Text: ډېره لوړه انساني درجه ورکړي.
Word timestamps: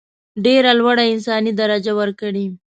ډېره 0.45 0.71
لوړه 0.79 1.03
انساني 1.13 1.51
درجه 1.61 1.91
ورکړي. 1.99 2.45